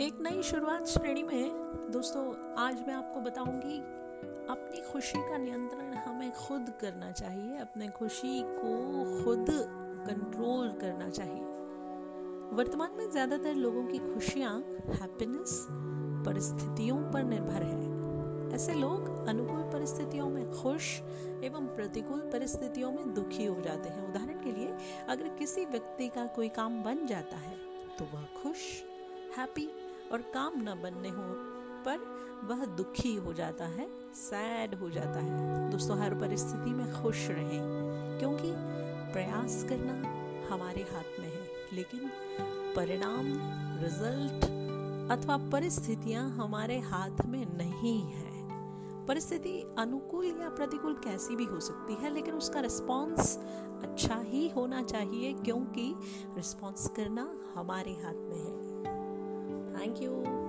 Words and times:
एक 0.00 0.20
नई 0.22 0.42
शुरुआत 0.42 0.86
श्रेणी 0.86 1.22
में 1.22 1.90
दोस्तों, 1.92 2.22
आज 2.58 2.76
मैं 2.86 2.94
आपको 2.94 3.20
बताऊँगी, 3.20 3.78
अपनी 4.50 4.80
खुशी 4.82 5.18
का 5.20 5.38
नियंत्रण 5.38 5.92
हमें 5.94 6.30
खुद 6.32 6.72
करना 6.80 7.10
चाहिए, 7.10 7.58
अपने 7.58 7.88
खुशी 7.88 8.40
को 8.44 9.24
खुद 9.24 9.46
कंट्रोल 10.06 10.70
करना 10.80 11.08
चाहिए। 11.10 11.42
वर्तमान 12.56 12.96
में 12.98 13.10
ज़्यादातर 13.10 13.54
लोगों 13.54 13.84
की 13.84 13.98
खुशियाँ 13.98 14.54
हैप्पीनेस 14.92 15.66
परिस्थितियों 16.26 16.96
पर 17.12 17.24
निर्भर 17.24 17.62
है। 17.62 18.54
ऐसे 18.54 18.74
लोग 18.74 19.28
अनुकूल 19.28 19.62
परिस्थितियों 19.72 20.28
में 20.30 20.50
खुश 20.52 20.98
एवं 21.44 21.66
प्रतिकूल 21.76 22.20
परिस्थितियों 22.32 22.92
में 22.92 23.12
दुखी 23.14 23.44
हो 23.44 23.60
जाते 23.60 23.88
हैं। 23.88 24.08
उदाहरण 24.08 24.42
के 24.44 24.52
लिए, 24.52 24.74
अगर 25.08 25.28
किसी 25.38 25.64
व्यक्ति 25.66 26.08
का 26.08 26.26
कोई 26.36 26.48
काम 26.56 26.82
बन 26.82 27.06
जाता 27.06 27.36
है 27.38 27.56
तो 27.98 28.04
वह 28.14 28.24
खुश 28.42 28.66
हैप्पी 29.36 29.68
और 30.12 30.22
काम 30.34 30.52
न 30.56 30.80
बनने 30.82 31.08
हो 31.08 31.22
पर 31.86 31.98
वह 32.44 32.64
दुखी 32.64 33.14
हो 33.14 33.32
जाता 33.32 33.64
है 33.64 33.88
सैड 34.14 34.74
हो 34.74 34.90
जाता 34.90 35.20
है। 35.20 35.70
दोस्तों, 35.70 35.98
हर 35.98 36.14
परिस्थिति 36.14 36.70
में 36.70 37.02
खुश 37.02 37.26
रहें, 37.28 38.18
क्योंकि 38.18 38.52
प्रयास 39.12 39.64
करना 39.68 39.92
हमारे 40.54 40.82
हाथ 40.82 41.20
में 41.20 41.28
है, 41.28 41.46
लेकिन 41.72 42.10
परिणाम 42.76 43.26
रिज़ल्ट 43.82 44.44
अथवा 45.10 45.36
परिस्थितियाँ 45.36 46.30
हमारे 46.30 46.78
हाथ 46.78 47.24
में 47.26 47.56
नहीं 47.56 48.00
है। 48.02 48.28
परिस्थिति 49.06 49.74
अनुकूल 49.78 50.26
या 50.26 50.48
प्रतिकूल 50.48 50.94
कैसी 50.94 51.36
भी 51.36 51.44
हो 51.44 51.60
सकती 51.60 51.94
है, 51.94 52.14
लेकिन 52.14 52.34
उसका 52.34 52.60
रिस्पॉन्स 52.60 53.36
अच्छा 53.82 54.18
ही 54.18 54.48
होना 54.48 54.82
चाहिए, 54.82 55.32
क्योंकि 55.32 55.94
रिस्पॉन्स 56.36 56.88
करना 56.88 57.30
हमारे 57.54 57.92
हाथ 57.92 58.14
में 58.14 58.38
है। 58.38 58.69
Thank 59.76 60.00
you. 60.00 60.39